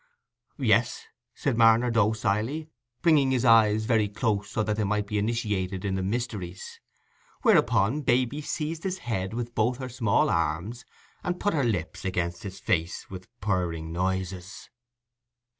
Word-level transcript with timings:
"Yes," 0.57 1.05
said 1.35 1.59
Marner, 1.59 1.91
docilely, 1.91 2.71
bringing 3.03 3.29
his 3.29 3.45
eyes 3.45 3.85
very 3.85 4.09
close, 4.09 4.55
that 4.55 4.75
they 4.75 4.83
might 4.83 5.05
be 5.05 5.19
initiated 5.19 5.85
in 5.85 5.93
the 5.93 6.01
mysteries; 6.01 6.79
whereupon 7.43 8.01
Baby 8.01 8.41
seized 8.41 8.81
his 8.83 8.97
head 9.05 9.35
with 9.35 9.53
both 9.53 9.77
her 9.77 9.89
small 9.89 10.31
arms, 10.31 10.85
and 11.23 11.39
put 11.39 11.53
her 11.53 11.63
lips 11.63 12.03
against 12.03 12.41
his 12.41 12.59
face 12.59 13.11
with 13.11 13.27
purring 13.41 13.91
noises. 13.91 14.71